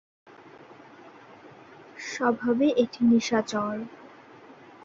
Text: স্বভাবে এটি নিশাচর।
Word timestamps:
স্বভাবে 2.07 2.67
এটি 2.83 3.01
নিশাচর। 3.11 3.75